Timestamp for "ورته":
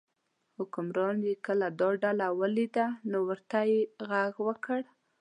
3.29-3.57